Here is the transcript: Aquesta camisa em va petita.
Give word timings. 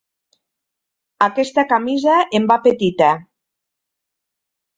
Aquesta 1.25 1.65
camisa 1.73 2.15
em 2.41 2.49
va 2.53 2.59
petita. 2.65 3.11